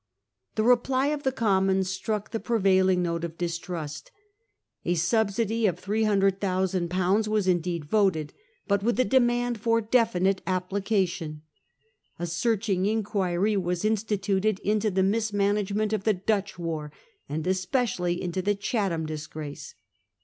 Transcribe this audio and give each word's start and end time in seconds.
The 0.55 0.63
reply 0.63 1.09
of 1.09 1.21
the 1.21 1.31
Commons 1.31 1.91
struck 1.91 2.31
the 2.31 2.39
prevailing 2.39 3.03
note 3.03 3.23
of 3.23 3.37
distrust. 3.37 4.09
A 4.83 4.95
subsidy 4.95 5.67
of 5.67 5.79
300,000/. 5.79 7.27
was 7.27 7.47
indeed 7.47 7.85
voted, 7.85 8.31
Anger 8.31 8.31
of 8.31 8.33
the 8.67 8.73
hut 8.73 8.83
with 8.83 8.99
a 8.99 9.05
demand 9.05 9.61
for 9.61 9.79
definite 9.79 10.41
application. 10.47 11.43
A 12.15 12.17
Commons, 12.21 12.31
searching 12.31 12.87
inquiry 12.87 13.55
was 13.55 13.85
instituted 13.85 14.57
into 14.63 14.89
the 14.89 15.03
mis 15.03 15.31
management 15.31 15.93
of 15.93 16.03
the 16.03 16.15
Dutch 16.15 16.57
war, 16.57 16.91
and 17.29 17.45
especially 17.45 18.19
into 18.19 18.41
the 18.41 18.55
Chatham 18.55 19.05
disgrace. 19.05 19.75